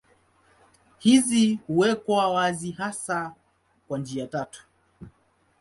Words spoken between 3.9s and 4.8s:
njia tatu.